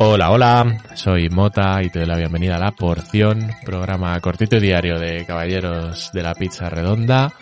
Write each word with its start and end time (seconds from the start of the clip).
Hola, 0.00 0.30
hola, 0.30 0.84
soy 0.94 1.28
Mota 1.28 1.82
y 1.82 1.90
te 1.90 2.00
doy 2.00 2.08
la 2.08 2.16
bienvenida 2.16 2.56
a 2.56 2.58
La 2.58 2.72
Porción, 2.72 3.50
programa 3.64 4.18
cortito 4.20 4.56
y 4.56 4.60
diario 4.60 4.98
de 4.98 5.24
Caballeros 5.26 6.10
de 6.12 6.22
la 6.22 6.34
Pizza 6.34 6.68
Redonda, 6.68 7.32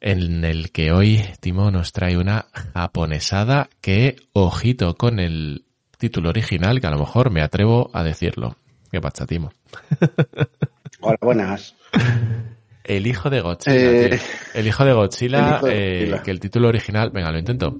en 0.00 0.44
el 0.44 0.72
que 0.72 0.92
hoy 0.92 1.24
Timo 1.40 1.70
nos 1.70 1.92
trae 1.92 2.16
una 2.16 2.46
japonesada 2.74 3.68
que, 3.80 4.16
ojito 4.32 4.96
con 4.96 5.20
el 5.20 5.64
título 5.98 6.30
original, 6.30 6.80
que 6.80 6.86
a 6.86 6.92
lo 6.92 6.98
mejor 6.98 7.30
me 7.30 7.42
atrevo 7.42 7.90
a 7.92 8.02
decirlo. 8.02 8.56
¿Qué 8.90 9.00
pasa, 9.00 9.26
Timo? 9.26 9.52
Hola, 11.00 11.18
buenas. 11.20 11.74
El 12.96 13.06
hijo 13.06 13.30
de 13.30 13.40
Godzilla, 13.40 13.76
Eh, 13.76 14.08
tío. 14.10 14.18
El 14.54 14.66
hijo 14.66 14.84
de 14.84 14.92
Godzilla, 14.92 15.38
el 15.38 15.54
hijo 15.56 15.66
de 15.66 15.72
eh, 15.74 15.98
Godzilla. 16.00 16.22
que 16.22 16.30
el 16.30 16.40
título 16.40 16.68
original... 16.68 17.10
Venga, 17.10 17.30
lo 17.30 17.38
intento. 17.38 17.76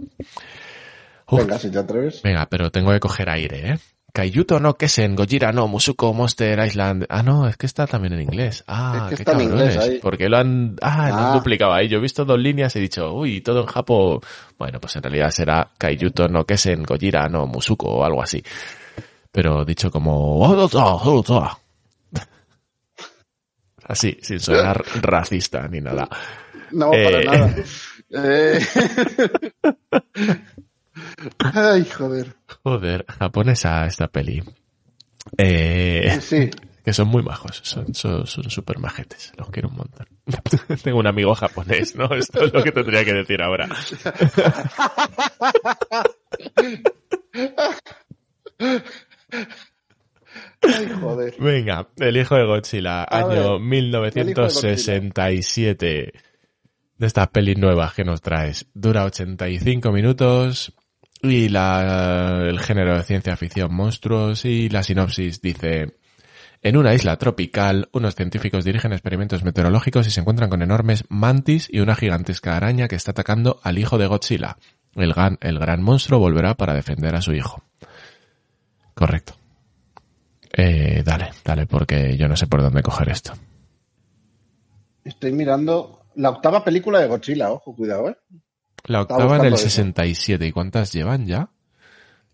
Uf, 1.28 1.39
Venga, 1.41 1.58
si 1.58 1.70
te 1.70 1.78
atreves. 1.78 2.22
Venga, 2.22 2.47
pero 2.47 2.70
tengo 2.70 2.91
que 2.92 3.00
coger 3.00 3.28
aire, 3.31 3.70
¿eh? 3.72 3.78
Kaiyuto 4.12 4.58
no 4.58 4.75
Kesen, 4.75 5.14
Gojira 5.14 5.53
no, 5.53 5.69
Musuko, 5.69 6.12
Monster 6.12 6.58
Island. 6.66 7.06
Ah, 7.08 7.22
no, 7.22 7.47
es 7.47 7.56
que 7.56 7.66
está 7.66 7.86
también 7.86 8.12
en 8.14 8.22
inglés. 8.22 8.64
Ah, 8.66 9.03
Es 9.05 9.11
que 9.11 9.16
qué 9.16 9.22
está 9.22 9.33
en 9.41 9.48
cabrones. 9.50 9.75
inglés 9.77 9.88
ahí. 9.91 9.98
Porque 10.03 10.28
lo 10.28 10.36
han, 10.36 10.77
ah, 10.83 11.08
lo 11.11 11.14
han 11.14 11.25
Ah. 11.27 11.33
duplicado 11.34 11.72
ahí. 11.72 11.86
Yo 11.86 11.98
he 11.98 12.00
visto 12.00 12.25
dos 12.25 12.38
líneas 12.38 12.75
y 12.75 12.81
he 12.81 12.83
dicho, 12.83 13.12
uy, 13.14 13.41
todo 13.41 13.61
en 13.61 13.66
Japón. 13.66 14.19
Bueno, 14.58 14.81
pues 14.81 14.97
en 14.97 15.05
realidad 15.05 15.31
será 15.31 15.69
Kaiyuto 15.78 16.27
no 16.27 16.44
Kesen, 16.44 16.83
Gojira 16.83 17.28
no, 17.28 17.47
Musuko 17.47 17.86
o 17.88 18.05
algo 18.05 18.20
así. 18.20 18.42
Pero 19.31 19.64
dicho 19.64 19.92
como, 19.92 20.38
así, 23.91 24.19
sin 24.22 24.41
sonar 24.41 24.83
racista 25.02 25.66
ni 25.69 25.80
nada. 25.80 26.08
No, 26.72 26.92
Eh. 26.94 27.05
para 27.05 27.22
nada. 27.24 27.55
Eh, 28.12 28.60
Ay, 31.55 31.84
joder. 31.84 32.34
Joder, 32.62 33.05
japonesa 33.19 33.86
esta 33.86 34.08
peli. 34.08 34.42
Eh, 35.36 36.19
Sí, 36.20 36.50
que 36.84 36.92
son 36.92 37.08
muy 37.08 37.22
majos, 37.22 37.60
son 37.62 37.94
son 37.94 38.27
son 38.27 38.50
súper 38.50 38.78
majetes, 38.78 39.32
los 39.36 39.50
quiero 39.50 39.69
un 39.69 39.77
montón. 39.77 40.06
Tengo 40.82 40.98
un 40.98 41.06
amigo 41.06 41.34
japonés, 41.34 41.94
¿no? 41.94 42.06
Esto 42.14 42.44
es 42.44 42.52
lo 42.52 42.62
que 42.64 42.72
tendría 42.72 43.04
que 43.04 43.12
decir 43.14 43.42
ahora. 43.42 43.69
ay, 50.62 50.89
joder. 51.00 51.34
Venga, 51.39 51.89
el 51.98 52.16
hijo 52.16 52.34
de 52.36 52.44
Godzilla, 52.44 53.05
A 53.05 53.19
año 53.19 53.58
ver, 53.58 53.61
1967. 53.61 56.12
De 56.98 57.06
estas 57.06 57.28
pelis 57.28 57.58
nuevas 57.58 57.94
que 57.94 58.03
nos 58.05 58.20
traes. 58.20 58.66
Dura 58.75 59.05
85 59.05 59.92
minutos 59.92 60.75
y 61.22 61.48
la, 61.48 62.47
el 62.48 62.58
género 62.61 62.97
de 62.97 63.03
ciencia 63.03 63.36
ficción 63.36 63.75
monstruos 63.75 64.44
y 64.44 64.69
la 64.69 64.82
sinopsis 64.82 65.41
dice... 65.41 65.97
En 66.62 66.77
una 66.77 66.92
isla 66.92 67.16
tropical, 67.16 67.88
unos 67.92 68.15
científicos 68.15 68.66
dirigen 68.66 68.92
experimentos 68.92 69.44
meteorológicos 69.44 70.06
y 70.06 70.10
se 70.10 70.21
encuentran 70.21 70.50
con 70.50 70.60
enormes 70.60 71.04
mantis 71.09 71.71
y 71.72 71.81
una 71.81 71.97
gigantesca 71.97 72.54
araña 72.54 72.87
que 72.87 72.97
está 72.97 73.12
atacando 73.12 73.60
al 73.62 73.78
hijo 73.78 73.97
de 73.97 74.06
Godzilla. 74.06 74.59
El 74.94 75.15
gran, 75.15 75.38
el 75.41 75.59
gran 75.59 75.82
monstruo 75.82 76.19
volverá 76.19 76.56
para 76.56 76.75
defender 76.75 77.15
a 77.15 77.22
su 77.22 77.32
hijo. 77.32 77.65
Correcto. 78.92 79.40
Eh, 80.53 81.03
dale, 81.05 81.31
dale, 81.44 81.66
porque 81.66 82.16
yo 82.16 82.28
no 82.28 82.37
sé 82.37 82.47
por 82.47 82.62
dónde 82.62 82.83
coger 82.83 83.09
esto. 83.09 83.33
Estoy 85.05 85.33
mirando 85.33 86.03
la 86.16 86.31
octava 86.31 86.65
película 86.65 87.00
de 87.00 87.06
Godzilla, 87.06 87.50
ojo, 87.50 87.75
cuidado, 87.75 88.11
¿eh? 88.11 88.16
La 88.84 89.03
octava 89.03 89.22
en 89.37 89.44
el 89.44 89.50
buscando 89.53 89.56
eso. 89.56 89.65
67. 89.69 90.47
¿Y 90.47 90.53
cuántas 90.53 90.93
llevan 90.93 91.27
ya? 91.27 91.50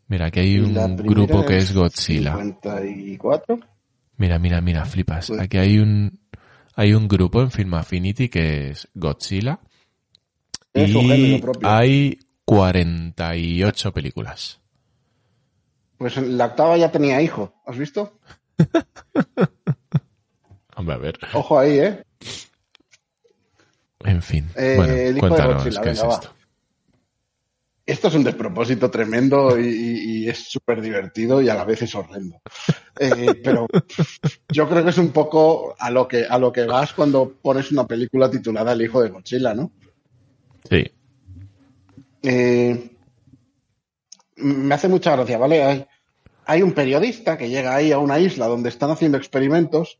Mira, 0.09 0.27
aquí 0.27 0.41
hay 0.41 0.59
un 0.59 0.97
grupo 0.97 1.45
que 1.45 1.59
es 1.59 1.75
Godzilla. 1.75 2.37
54. 2.37 3.59
Mira, 4.19 4.39
mira, 4.39 4.61
mira, 4.61 4.85
flipas. 4.85 5.29
Pues- 5.29 5.41
Aquí 5.41 5.59
hay 5.59 5.79
un 5.79 6.21
hay 6.75 6.93
un 6.93 7.09
grupo 7.09 7.41
en 7.41 7.51
Film 7.51 7.75
Affinity 7.75 8.29
que 8.29 8.71
es 8.71 8.89
Godzilla 8.95 9.59
Es 10.75 10.91
y 10.91 11.41
hay 11.63 12.19
48 12.45 13.93
películas. 13.93 14.61
Pues 15.99 16.17
la 16.17 16.47
octava 16.47 16.77
ya 16.77 16.91
tenía 16.91 17.23
hijo, 17.23 17.55
¿has 17.65 17.79
visto? 17.79 18.19
Hombre, 20.77 20.95
a 20.95 20.99
ver. 20.99 21.19
Ojo 21.33 21.59
ahí, 21.59 21.79
¿eh? 21.79 22.05
En 24.05 24.23
fin. 24.23 24.51
Eh, 24.55 24.75
bueno, 24.77 24.93
el 24.93 25.17
hijo 25.17 25.27
de 25.27 25.31
cuéntanos 25.31 25.65
Godzilla, 25.65 25.81
qué 25.81 25.91
es 25.91 26.01
venga, 26.01 26.09
va. 26.09 26.15
esto. 26.15 26.33
Esto 27.87 28.09
es 28.09 28.15
un 28.15 28.25
despropósito 28.25 28.91
tremendo 28.91 29.59
y 29.59 30.29
es 30.29 30.51
súper 30.51 30.81
divertido 30.81 31.41
y 31.41 31.49
a 31.49 31.55
la 31.55 31.65
vez 31.65 31.83
es 31.83 31.95
horrendo. 31.95 32.41
Eh, 32.99 33.41
pero 33.45 33.67
yo 34.49 34.69
creo 34.69 34.85
que 34.85 34.91
es 34.91 34.99
un 34.99 35.11
poco 35.11 35.75
a 35.79 35.91
lo 35.91 36.09
que 36.09 36.25
a 36.29 36.39
lo 36.39 36.53
que 36.53 36.65
vas 36.65 36.93
cuando 36.93 37.33
pones 37.41 37.71
una 37.73 37.87
película 37.87 38.31
titulada 38.31 38.73
El 38.73 38.83
hijo 38.83 39.03
de 39.03 39.11
Godzilla, 39.11 39.55
¿no? 39.55 39.71
Sí. 40.69 40.91
Eh, 42.23 42.96
me 44.47 44.75
hace 44.75 44.89
mucha 44.89 45.15
gracia, 45.17 45.39
¿vale? 45.39 45.87
Hay, 46.45 46.63
un 46.63 46.73
periodista 46.73 47.37
que 47.37 47.49
llega 47.49 47.75
ahí 47.75 47.93
a 47.93 47.99
una 47.99 48.19
isla 48.19 48.47
donde 48.47 48.69
están 48.69 48.91
haciendo 48.91 49.19
experimentos 49.19 49.99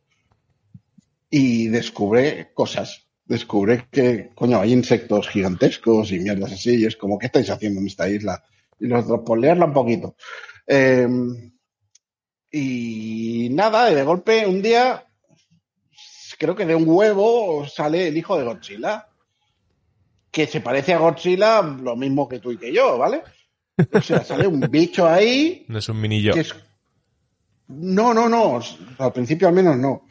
y 1.29 1.67
descubre 1.67 2.51
cosas. 2.53 3.07
Descubre 3.25 3.87
que, 3.91 4.29
coño, 4.33 4.61
hay 4.61 4.71
insectos 4.71 5.27
gigantescos 5.27 6.13
y 6.13 6.19
mierdas 6.19 6.53
así. 6.53 6.77
Y 6.77 6.85
es 6.85 6.95
como, 6.95 7.19
¿qué 7.19 7.25
estáis 7.25 7.49
haciendo 7.49 7.81
en 7.81 7.87
esta 7.87 8.09
isla? 8.09 8.41
Y 8.79 8.87
los 8.87 9.05
por 9.25 9.37
leerla 9.37 9.65
un 9.65 9.73
poquito. 9.73 10.15
Eh, 10.65 11.07
y 12.51 13.49
nada, 13.51 13.89
de 13.89 14.03
golpe, 14.03 14.47
un 14.47 14.61
día, 14.61 15.05
creo 16.39 16.55
que 16.55 16.65
de 16.65 16.75
un 16.75 16.87
huevo 16.87 17.67
sale 17.67 18.07
el 18.07 18.17
hijo 18.17 18.37
de 18.37 18.45
Godzilla 18.45 19.09
que 20.31 20.47
se 20.47 20.61
parece 20.61 20.93
a 20.93 20.99
Godzilla 20.99 21.61
lo 21.61 21.95
mismo 21.95 22.29
que 22.29 22.39
tú 22.39 22.51
y 22.51 22.57
que 22.57 22.71
yo, 22.71 22.97
¿vale? 22.97 23.23
O 23.93 24.01
sea, 24.01 24.23
sale 24.23 24.47
un 24.47 24.59
bicho 24.71 25.07
ahí 25.07 25.65
No 25.67 25.77
es 25.79 25.87
un 25.89 25.99
minillo. 26.01 26.33
es... 26.35 26.53
No, 27.67 28.13
no, 28.13 28.27
no. 28.29 28.59
Al 28.97 29.13
principio 29.13 29.47
al 29.47 29.53
menos 29.53 29.77
no. 29.77 30.07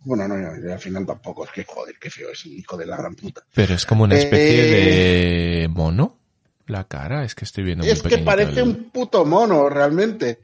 Bueno, 0.00 0.26
no, 0.28 0.36
no, 0.36 0.72
al 0.72 0.78
final 0.80 1.04
tampoco. 1.06 1.44
Es 1.44 1.50
que, 1.50 1.64
joder, 1.64 1.96
qué 2.00 2.10
feo 2.10 2.30
es 2.32 2.44
el 2.46 2.52
hijo 2.54 2.76
de 2.76 2.86
la 2.86 2.96
gran 2.96 3.14
puta. 3.14 3.42
Pero 3.54 3.74
es 3.74 3.84
como 3.84 4.04
una 4.04 4.16
especie 4.16 4.60
Eh, 4.60 5.60
de 5.62 5.68
mono. 5.68 6.18
La 6.66 6.84
cara, 6.88 7.24
es 7.24 7.34
que 7.34 7.44
estoy 7.44 7.64
viendo 7.64 7.84
muy 7.84 7.92
Es 7.92 8.02
que 8.02 8.18
parece 8.18 8.60
el- 8.60 8.68
un 8.68 8.90
puto 8.90 9.24
mono, 9.24 9.68
realmente. 9.68 10.40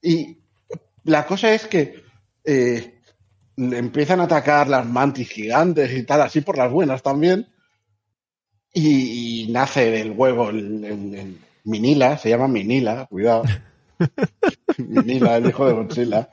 Y 0.00 0.38
la 1.04 1.26
cosa 1.26 1.52
es 1.52 1.66
que 1.66 2.02
eh, 2.44 3.00
le 3.56 3.78
empiezan 3.78 4.20
a 4.20 4.24
atacar 4.24 4.68
las 4.68 4.86
mantis 4.86 5.28
gigantes 5.30 5.92
y 5.92 6.04
tal, 6.04 6.22
así 6.22 6.40
por 6.40 6.56
las 6.56 6.70
buenas 6.70 7.02
también. 7.02 7.48
Y, 8.72 9.44
y 9.44 9.52
nace 9.52 9.90
del 9.90 10.12
huevo 10.12 10.48
el, 10.50 10.84
el- 10.84 11.14
el 11.14 11.38
Minila, 11.64 12.18
se 12.18 12.28
llama 12.28 12.48
Minila, 12.48 13.06
cuidado. 13.06 13.44
Minila, 14.78 15.36
el 15.36 15.48
hijo 15.48 15.66
de 15.66 15.72
Godzilla. 15.72 16.28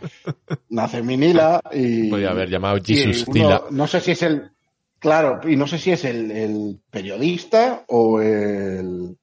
Nace 0.70 1.02
Minila 1.02 1.62
y. 1.72 2.10
Podría 2.10 2.32
haber 2.32 2.50
llamado 2.50 2.78
Jesus 2.84 3.26
uno-. 3.28 3.66
No 3.72 3.88
sé 3.88 4.02
si 4.02 4.12
es 4.12 4.24
el. 4.24 4.52
Claro, 4.98 5.40
y 5.50 5.56
no 5.56 5.66
sé 5.68 5.78
si 5.78 5.92
es 5.92 6.04
el, 6.06 6.32
el 6.32 6.80
periodista 6.90 7.84
o 7.88 8.22
el. 8.22 9.18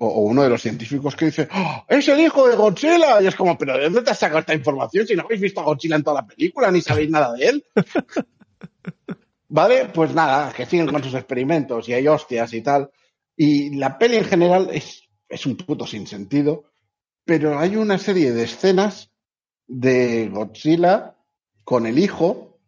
O, 0.00 0.06
o 0.06 0.20
uno 0.20 0.44
de 0.44 0.48
los 0.48 0.62
científicos 0.62 1.16
que 1.16 1.24
dice, 1.24 1.48
¡Oh, 1.52 1.84
¡Es 1.88 2.06
el 2.06 2.20
hijo 2.20 2.48
de 2.48 2.54
Godzilla! 2.54 3.20
Y 3.20 3.26
es 3.26 3.34
como, 3.34 3.58
¿pero 3.58 3.76
de 3.76 3.84
dónde 3.84 4.02
te 4.02 4.12
has 4.12 4.18
sacado 4.18 4.38
esta 4.38 4.54
información 4.54 5.04
si 5.04 5.16
no 5.16 5.22
habéis 5.22 5.40
visto 5.40 5.60
a 5.60 5.64
Godzilla 5.64 5.96
en 5.96 6.04
toda 6.04 6.20
la 6.22 6.26
película 6.26 6.70
ni 6.70 6.80
sabéis 6.80 7.10
nada 7.10 7.32
de 7.32 7.46
él? 7.46 7.64
Vale, 9.48 9.86
pues 9.86 10.14
nada, 10.14 10.52
que 10.52 10.66
siguen 10.66 10.86
con 10.88 11.02
sus 11.02 11.14
experimentos 11.14 11.88
y 11.88 11.94
hay 11.94 12.06
hostias 12.06 12.52
y 12.52 12.60
tal. 12.60 12.90
Y 13.34 13.76
la 13.76 13.98
peli 13.98 14.16
en 14.16 14.24
general 14.24 14.68
es, 14.72 15.07
es 15.28 15.46
un 15.46 15.56
puto 15.56 15.86
sinsentido, 15.86 16.64
pero 17.24 17.58
hay 17.58 17.76
una 17.76 17.98
serie 17.98 18.32
de 18.32 18.44
escenas 18.44 19.10
de 19.66 20.28
Godzilla 20.28 21.14
con 21.64 21.86
el 21.86 21.98
hijo 21.98 22.58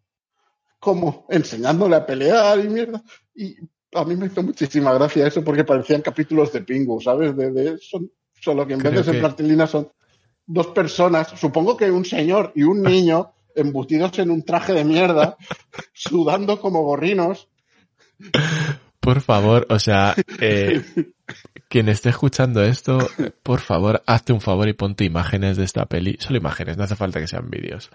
como 0.78 1.26
enseñándole 1.28 1.96
a 1.96 2.06
pelear 2.06 2.58
y 2.60 2.68
mierda. 2.68 3.02
Y 3.34 3.56
a 3.94 4.04
mí 4.04 4.16
me 4.16 4.26
hizo 4.26 4.42
muchísima 4.42 4.92
gracia 4.94 5.26
eso 5.26 5.42
porque 5.44 5.64
parecían 5.64 6.02
capítulos 6.02 6.52
de 6.52 6.62
Pingu, 6.62 7.00
¿sabes? 7.00 7.36
De, 7.36 7.50
de 7.50 7.78
son, 7.78 8.10
solo 8.40 8.66
que 8.66 8.74
en 8.74 8.80
vez 8.80 8.92
de 8.92 9.04
ser 9.04 9.36
que- 9.36 9.66
son 9.66 9.90
dos 10.46 10.68
personas, 10.68 11.28
supongo 11.38 11.76
que 11.76 11.90
un 11.90 12.04
señor 12.04 12.52
y 12.54 12.62
un 12.62 12.82
niño 12.82 13.32
embutidos 13.54 14.18
en 14.18 14.30
un 14.30 14.42
traje 14.44 14.72
de 14.72 14.84
mierda, 14.84 15.36
sudando 15.92 16.60
como 16.60 16.82
gorrinos. 16.82 17.48
Por 19.00 19.20
favor, 19.20 19.66
o 19.70 19.78
sea, 19.78 20.14
eh, 20.40 20.82
quien 21.70 21.88
esté 21.88 22.08
escuchando 22.08 22.64
esto, 22.64 22.98
por 23.44 23.60
favor, 23.60 24.02
hazte 24.04 24.32
un 24.32 24.40
favor 24.40 24.68
y 24.68 24.72
ponte 24.72 25.04
imágenes 25.04 25.56
de 25.56 25.64
esta 25.64 25.86
peli. 25.86 26.16
Solo 26.18 26.36
imágenes, 26.38 26.76
no 26.76 26.82
hace 26.82 26.96
falta 26.96 27.20
que 27.20 27.28
sean 27.28 27.48
vídeos. 27.48 27.90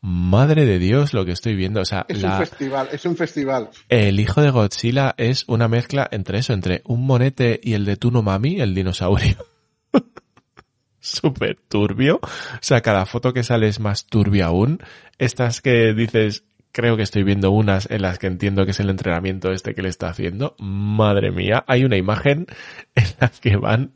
Madre 0.00 0.64
de 0.64 0.78
Dios, 0.78 1.12
lo 1.12 1.24
que 1.24 1.32
estoy 1.32 1.56
viendo. 1.56 1.80
O 1.80 1.84
sea, 1.84 2.06
Es 2.08 2.22
la, 2.22 2.38
un 2.38 2.46
festival, 2.46 2.88
es 2.92 3.04
un 3.04 3.16
festival. 3.16 3.70
el 3.88 4.20
hijo 4.20 4.40
de 4.42 4.50
Godzilla 4.50 5.12
es 5.18 5.42
una 5.48 5.66
mezcla 5.66 6.08
entre 6.12 6.38
eso, 6.38 6.52
entre 6.52 6.82
un 6.84 7.04
monete 7.04 7.58
y 7.60 7.74
el 7.74 7.84
de 7.84 7.96
Tuno 7.96 8.22
Mami, 8.22 8.60
el 8.60 8.74
dinosaurio. 8.76 9.44
Súper 11.00 11.58
turbio. 11.68 12.20
O 12.22 12.28
sea, 12.60 12.80
cada 12.80 13.06
foto 13.06 13.32
que 13.32 13.42
sale 13.42 13.66
es 13.66 13.80
más 13.80 14.06
turbia 14.06 14.46
aún. 14.46 14.78
Estas 15.18 15.60
que 15.60 15.94
dices, 15.94 16.44
creo 16.76 16.98
que 16.98 17.02
estoy 17.04 17.24
viendo 17.24 17.52
unas 17.52 17.90
en 17.90 18.02
las 18.02 18.18
que 18.18 18.26
entiendo 18.26 18.66
que 18.66 18.72
es 18.72 18.80
el 18.80 18.90
entrenamiento 18.90 19.50
este 19.50 19.74
que 19.74 19.80
le 19.80 19.88
está 19.88 20.10
haciendo. 20.10 20.56
Madre 20.58 21.30
mía, 21.30 21.64
hay 21.66 21.84
una 21.84 21.96
imagen 21.96 22.46
en 22.94 23.04
la 23.18 23.28
que 23.30 23.56
van 23.56 23.92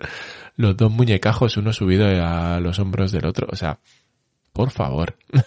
los 0.56 0.78
dos 0.78 0.90
muñecajos, 0.90 1.58
uno 1.58 1.74
subido 1.74 2.06
a 2.06 2.58
los 2.58 2.78
hombros 2.78 3.12
del 3.12 3.26
otro. 3.26 3.48
O 3.50 3.56
sea, 3.56 3.80
por 4.54 4.70
favor. 4.70 5.18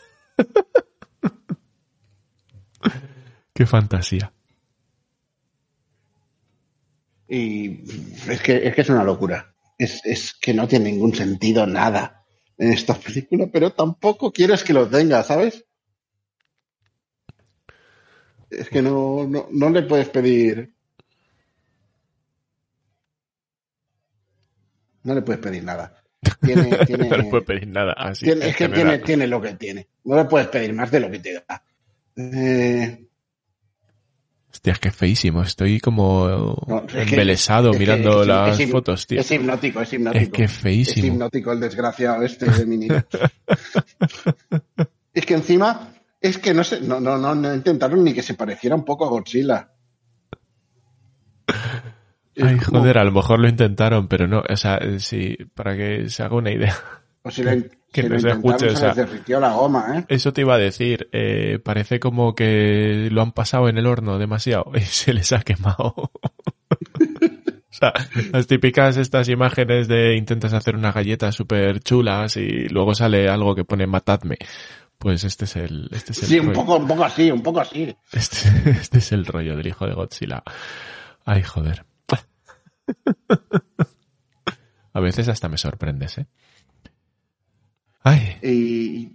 Qué 3.55 3.65
fantasía. 3.65 4.31
Y 7.27 7.81
es 8.29 8.41
que 8.43 8.67
es, 8.67 8.75
que 8.75 8.81
es 8.81 8.89
una 8.89 9.03
locura. 9.03 9.55
Es, 9.79 10.01
es 10.05 10.35
que 10.35 10.53
no 10.53 10.67
tiene 10.67 10.91
ningún 10.91 11.15
sentido 11.15 11.65
nada 11.65 12.25
en 12.59 12.73
esta 12.73 12.93
película, 12.93 13.47
pero 13.51 13.71
tampoco 13.71 14.31
quieres 14.31 14.63
que 14.63 14.73
lo 14.73 14.87
tenga, 14.87 15.23
¿sabes? 15.23 15.65
Es 18.59 18.69
que 18.69 18.81
no, 18.81 19.25
no, 19.27 19.47
no 19.51 19.69
le 19.69 19.83
puedes 19.83 20.09
pedir. 20.09 20.73
No 25.03 25.13
le 25.15 25.21
puedes 25.21 25.41
pedir 25.41 25.63
nada. 25.63 25.95
Tiene, 26.41 26.77
tiene, 26.87 27.09
no 27.09 27.17
le 27.17 27.23
puedo 27.25 27.43
pedir 27.43 27.67
nada 27.67 27.93
así. 27.93 28.25
tiene- 28.25 28.45
en 28.45 28.49
es 28.51 28.55
que 28.55 28.69
tiene, 28.69 28.99
tiene 28.99 29.27
lo 29.27 29.41
que 29.41 29.53
tiene. 29.55 29.87
No 30.05 30.15
le 30.15 30.25
puedes 30.25 30.47
pedir 30.47 30.73
más 30.73 30.91
de 30.91 30.99
lo 30.99 31.11
que 31.11 31.19
te 31.19 31.33
da. 31.33 31.63
Eh, 32.15 33.05
Hostia, 34.51 34.73
es 34.73 34.79
que 34.79 34.91
feísimo. 34.91 35.41
Estoy 35.41 35.79
como 35.79 36.55
No, 36.67 36.85
es 36.87 37.11
embelesado 37.11 37.71
es 37.71 37.73
que 37.73 37.79
mirando 37.79 38.21
es- 38.21 38.27
las 38.27 38.59
es 38.59 38.69
fotos, 38.71 39.07
tío. 39.07 39.19
Es 39.19 39.31
hipnótico, 39.31 39.81
es 39.81 39.91
hipnótico. 39.93 40.23
Es 40.23 40.29
que 40.29 40.43
Es 40.43 40.51
feísimo. 40.51 41.07
hipnótico 41.07 41.51
el 41.51 41.59
desgraciado 41.59 42.23
este 42.23 42.45
de 42.49 42.65
Minino. 42.65 43.03
es 45.13 45.25
que 45.25 45.33
encima, 45.33 45.93
es 46.23 46.37
que 46.39 46.53
no 46.55 46.63
sé, 46.63 46.81
no, 46.81 46.99
no, 46.99 47.17
no, 47.17 47.35
no 47.35 47.53
intentaron 47.53 48.03
ni 48.03 48.13
que 48.13 48.23
se 48.23 48.33
pareciera 48.33 48.75
un 48.75 48.83
poco 48.85 49.05
a 49.05 49.09
Godzilla. 49.09 49.69
Ay, 52.41 52.57
como- 52.57 52.79
joder, 52.79 52.97
a 52.97 53.03
lo 53.03 53.11
mejor 53.11 53.39
lo 53.39 53.47
intentaron, 53.47 54.07
pero 54.07 54.27
no, 54.27 54.41
o 54.49 54.55
sea, 54.57 54.77
eh, 54.77 54.99
sí, 54.99 55.37
para 55.53 55.75
que 55.75 56.09
se 56.09 56.23
haga 56.23 56.35
una 56.35 56.51
idea. 56.51 56.75
o 57.21 57.29
si 57.29 57.43
lo, 57.43 57.51
que 57.91 58.01
si 58.01 58.09
no 58.09 58.19
se 58.19 58.29
escuche, 58.29 58.67
o 58.69 58.75
sea- 58.75 58.93
derritió 58.93 59.39
la 59.39 59.53
goma, 59.53 59.99
¿eh? 59.99 60.05
Eso 60.07 60.33
te 60.33 60.41
iba 60.41 60.55
a 60.55 60.59
decir, 60.59 61.09
eh, 61.11 61.59
parece 61.63 61.99
como 61.99 62.33
que 62.33 63.09
lo 63.11 63.21
han 63.21 63.33
pasado 63.33 63.69
en 63.69 63.77
el 63.77 63.85
horno 63.85 64.17
demasiado 64.17 64.71
y 64.75 64.79
se 64.81 65.13
les 65.13 65.31
ha 65.31 65.41
quemado. 65.41 65.93
o 65.95 66.11
sea, 67.69 67.93
las 68.31 68.47
típicas 68.47 68.97
estas 68.97 69.29
imágenes 69.29 69.87
de 69.87 70.15
intentas 70.15 70.53
hacer 70.53 70.75
unas 70.75 70.95
galletas 70.95 71.35
súper 71.35 71.81
chulas 71.81 72.37
y 72.37 72.67
luego 72.69 72.95
sale 72.95 73.29
algo 73.29 73.53
que 73.53 73.65
pone 73.65 73.85
matadme. 73.85 74.37
Pues 75.03 75.23
este 75.25 75.45
es 75.45 75.55
el, 75.57 75.89
este 75.91 76.13
es 76.13 76.23
el 76.23 76.29
Sí, 76.29 76.39
un 76.39 76.47
rollo. 76.47 76.59
poco, 76.61 76.77
un 76.77 76.87
poco 76.87 77.03
así, 77.03 77.29
un 77.29 77.43
poco 77.43 77.59
así. 77.59 77.95
Este, 78.13 78.37
este 78.71 78.97
es 78.99 79.11
el 79.11 79.25
rollo 79.25 79.55
del 79.57 79.67
hijo 79.67 79.85
de 79.85 79.93
Godzilla. 79.93 80.41
Ay, 81.25 81.43
joder. 81.43 81.85
A 84.93 84.99
veces 84.99 85.27
hasta 85.27 85.49
me 85.49 85.57
sorprendes, 85.57 86.17
¿eh? 86.19 86.27
Ay, 88.05 88.37
Y 88.41 89.11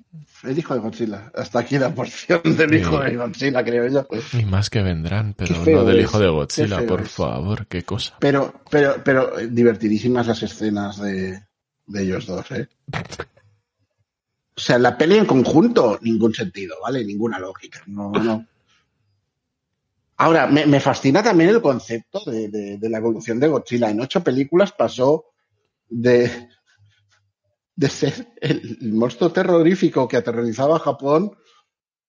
el 0.47 0.59
hijo 0.59 0.73
de 0.75 0.81
Godzilla. 0.81 1.31
Hasta 1.35 1.59
aquí 1.61 1.79
la 1.79 1.95
porción 1.95 2.41
del 2.57 2.71
Sí. 2.71 2.77
hijo 2.77 2.99
de 3.01 3.17
Godzilla, 3.17 3.63
creo 3.65 3.87
yo. 3.89 4.07
y 4.39 4.45
más 4.45 4.71
que 4.71 4.83
vendrán, 4.83 5.35
pero 5.35 5.55
no 5.65 5.85
del 5.85 5.99
es, 5.99 6.05
hijo 6.05 6.19
de 6.19 6.29
Godzilla, 6.29 6.87
por 6.87 7.03
es. 7.03 7.11
favor, 7.11 7.67
qué 7.67 7.83
cosa. 7.83 8.17
Pero, 8.19 8.61
pero, 8.71 8.97
pero 9.05 9.37
divertidísimas 9.49 10.27
las 10.27 10.43
escenas 10.43 10.99
de, 11.01 11.43
de 11.87 12.03
ellos 12.03 12.27
dos, 12.27 12.51
¿eh? 12.53 12.69
O 14.59 14.61
sea, 14.61 14.77
la 14.77 14.99
peli 14.99 15.17
en 15.17 15.25
conjunto, 15.25 16.01
ningún 16.03 16.35
sentido, 16.35 16.75
¿vale? 16.83 17.05
Ninguna 17.05 17.39
lógica. 17.39 17.81
No, 17.87 18.11
no. 18.11 18.45
Ahora, 20.17 20.49
me, 20.49 20.67
me 20.67 20.81
fascina 20.81 21.23
también 21.23 21.51
el 21.51 21.63
concepto 21.63 22.21
de, 22.29 22.49
de- 22.49 22.77
de 22.77 22.91
la 22.91 22.99
evolución 22.99 23.39
de 23.39 23.47
Godzilla. 23.47 23.89
En 23.89 24.01
ocho 24.01 24.25
películas 24.25 24.73
pasó 24.73 25.27
de, 25.89 26.49
de 27.77 27.89
ser 27.89 28.27
el, 28.41 28.79
el 28.81 28.93
monstruo 28.95 29.31
terrorífico 29.31 30.09
que 30.09 30.17
aterrorizaba 30.17 30.75
a 30.75 30.81
Japón 30.81 31.31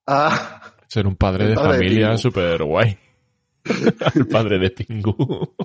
a 0.08 0.74
Ser 0.88 1.06
un 1.06 1.16
padre 1.18 1.50
de 1.50 1.54
padre 1.54 1.74
familia 1.78 2.18
súper 2.18 2.64
guay. 2.64 2.98
el 4.16 4.28
padre 4.28 4.58
de 4.58 4.72
Pingu. 4.72 5.56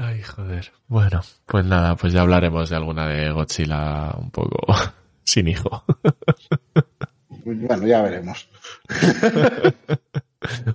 Ay, 0.00 0.22
joder. 0.22 0.70
Bueno, 0.86 1.22
pues 1.46 1.64
nada, 1.64 1.96
pues 1.96 2.12
ya 2.12 2.20
hablaremos 2.20 2.70
de 2.70 2.76
alguna 2.76 3.08
de 3.08 3.30
Godzilla 3.32 4.12
un 4.16 4.30
poco 4.30 4.58
sin 5.24 5.48
hijo. 5.48 5.84
Bueno, 7.44 7.86
ya 7.86 8.02
veremos. 8.02 8.48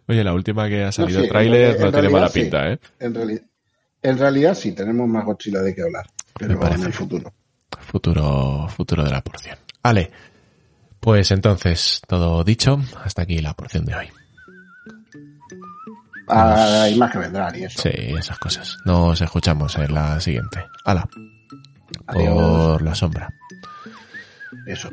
Oye, 0.07 0.23
la 0.23 0.33
última 0.33 0.67
que 0.67 0.83
ha 0.83 0.91
salido 0.91 1.19
sí, 1.19 1.25
el 1.25 1.31
tráiler 1.31 1.79
no 1.79 1.91
tiene 1.91 2.09
mala 2.09 2.27
sí. 2.29 2.41
pinta, 2.41 2.69
¿eh? 2.71 2.79
En, 2.99 3.13
reali- 3.15 3.43
en 4.01 4.17
realidad 4.17 4.53
sí, 4.55 4.73
tenemos 4.73 5.07
más 5.07 5.23
Godzilla 5.25 5.61
de 5.61 5.73
qué 5.73 5.83
hablar, 5.83 6.05
pero 6.37 6.59
parece. 6.59 6.81
en 6.81 6.87
el 6.87 6.93
futuro. 6.93 7.33
Futuro, 7.79 8.67
futuro 8.69 9.03
de 9.03 9.11
la 9.11 9.21
porción. 9.21 9.57
Vale. 9.81 10.11
Pues 10.99 11.31
entonces, 11.31 12.01
todo 12.07 12.43
dicho, 12.43 12.79
hasta 13.03 13.23
aquí 13.23 13.39
la 13.39 13.53
porción 13.53 13.85
de 13.85 13.95
hoy. 13.95 14.07
Hay 16.27 16.95
más 16.95 17.11
que 17.11 17.17
vendrán 17.17 17.55
y 17.55 17.63
eso. 17.63 17.81
Sí, 17.81 17.89
esas 17.89 18.37
cosas. 18.39 18.77
Nos 18.85 19.19
escuchamos 19.21 19.75
en 19.77 19.93
la 19.93 20.19
siguiente. 20.19 20.65
Hala. 20.85 21.07
Por 22.05 22.81
la 22.81 22.95
sombra. 22.95 23.29
Eso. 24.65 24.89